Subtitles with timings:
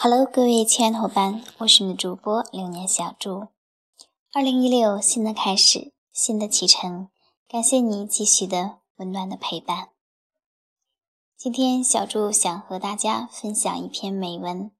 [0.00, 3.48] Hello，各位亲爱的伙伴，我是你的主播流年小祝。
[4.32, 7.08] 二零一六，新的开始，新的启程，
[7.48, 9.88] 感谢你继续的温暖的陪伴。
[11.36, 14.70] 今天，小祝想和大家分享一篇美文，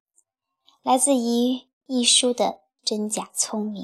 [0.82, 2.44] 来自于一书的
[2.84, 3.82] 《真假聪明》。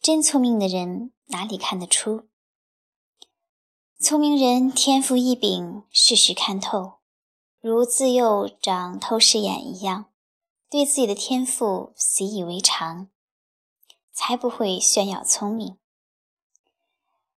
[0.00, 2.26] 真聪明的人哪里看得出？
[3.98, 6.99] 聪明人天赋异禀，事事看透。
[7.60, 10.06] 如自幼长透视眼一样，
[10.70, 13.08] 对自己的天赋习以为常，
[14.12, 15.76] 才不会炫耀聪明。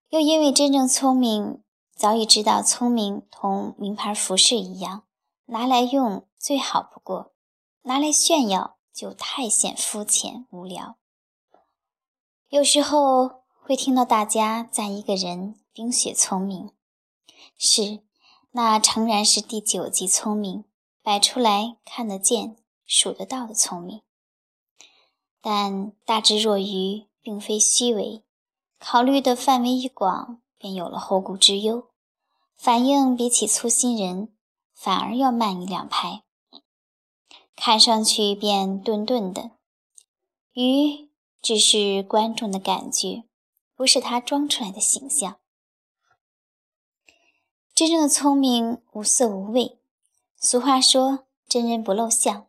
[0.08, 1.62] 又因为真正聪明，
[1.94, 5.04] 早已知道聪明同名牌服饰一样，
[5.48, 7.34] 拿来用最好不过，
[7.82, 10.96] 拿来炫耀就太显肤浅无聊。
[12.48, 16.72] 有时候会听到大家赞一个人冰雪聪明，
[17.58, 18.04] 是。
[18.56, 20.64] 那诚然是第九级聪明，
[21.02, 24.04] 摆出来看得见、数得到的聪明。
[25.42, 28.24] 但大智若愚，并非虚伪，
[28.78, 31.88] 考虑的范围一广，便有了后顾之忧，
[32.56, 34.32] 反应比起粗心人，
[34.76, 36.22] 反而要慢一两拍，
[37.56, 39.50] 看上去便顿顿的。
[40.54, 41.10] 愚
[41.42, 43.24] 只是观众的感觉，
[43.76, 45.40] 不是他装出来的形象。
[47.76, 49.80] 真正的聪明无色无味。
[50.38, 52.46] 俗话说：“真人不露相。”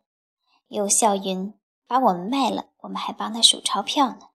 [0.69, 1.51] 有笑云
[1.87, 4.29] ：“把我们卖了，我们还帮他数钞票呢。”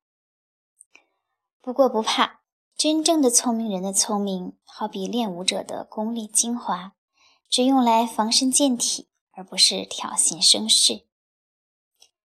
[1.63, 2.41] 不过不怕，
[2.77, 6.95] 真正的聪明人的聪明，好比练武者的功力精华，
[7.49, 11.07] 只用来防身健体，而不是挑衅生事。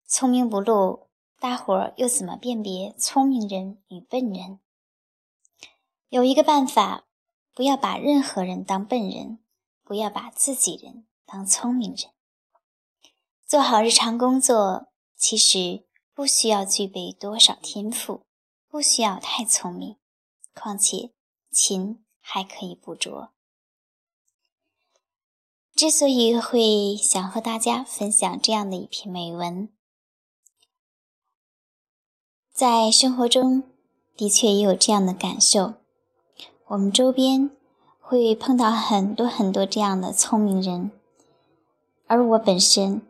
[0.04, 4.58] 聪明不露，大伙儿又怎么辨别聪明人与笨人？
[6.08, 7.04] 有一个办法。
[7.58, 9.40] 不要把任何人当笨人，
[9.82, 12.12] 不要把自己人当聪明人。
[13.48, 15.84] 做好日常工作，其实
[16.14, 18.22] 不需要具备多少天赋，
[18.68, 19.96] 不需要太聪明，
[20.54, 21.10] 况且
[21.50, 23.32] 勤还可以不拙。
[25.74, 29.68] 之所以会想和大家分享这样的一篇美文，
[32.52, 33.64] 在生活中
[34.16, 35.74] 的确也有这样的感受。
[36.70, 37.56] 我们周边
[38.10, 40.90] 会碰到很多很多这样的聪明人，
[42.06, 43.02] 而我本身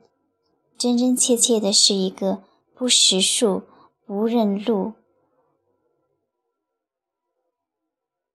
[0.77, 2.43] 真真切切的是一个
[2.75, 3.63] 不识数、
[4.05, 4.95] 不认路，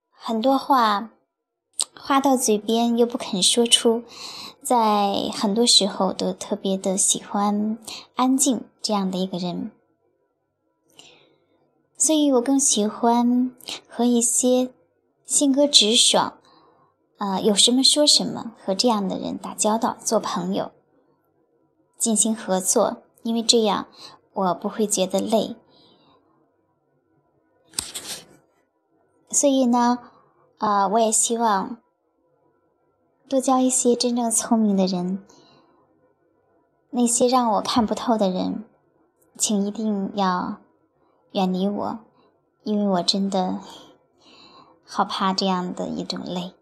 [0.09, 1.09] 很多话
[1.93, 4.03] 话到嘴边又不肯说出，
[4.61, 7.77] 在很多时候都特别的喜欢
[8.15, 9.69] 安静这样的一个人，
[11.97, 13.53] 所以我更喜欢
[13.89, 14.71] 和一些。
[15.25, 16.37] 性格直爽，
[17.17, 20.71] 啊，有什么说什么，和这样的人打交道、做朋友、
[21.97, 23.87] 进行合作，因为这样
[24.33, 25.55] 我不会觉得累。
[29.29, 29.99] 所以呢，
[30.57, 31.77] 啊，我也希望
[33.27, 35.23] 多交一些真正聪明的人。
[36.91, 38.65] 那些让我看不透的人，
[39.37, 40.57] 请一定要
[41.31, 41.99] 远离我，
[42.63, 43.59] 因为我真的。
[44.85, 46.53] 好怕这样的一种累。